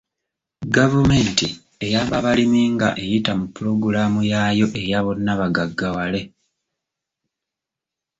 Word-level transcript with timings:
Gavumenti 0.75 1.47
eyamba 1.85 2.15
abalimi 2.17 2.61
nga 2.73 2.89
eyita 3.03 3.31
mu 3.39 3.45
pulogulaamu 3.53 4.21
yaayo 4.31 4.67
eya 4.81 4.99
bonnabagaggawale. 5.05 6.21